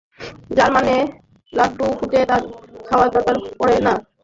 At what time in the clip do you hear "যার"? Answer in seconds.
0.57-0.69